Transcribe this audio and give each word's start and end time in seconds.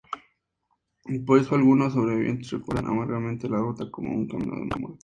Por 1.27 1.37
eso, 1.37 1.53
algunos 1.53 1.93
sobrevivientes 1.93 2.49
recuerdan 2.51 2.87
amargamente 2.87 3.47
la 3.47 3.57
ruta 3.57 3.91
como 3.91 4.09
un 4.15 4.27
"Camino 4.27 4.55
de 4.59 4.65
la 4.65 4.75
Muerte". 4.77 4.99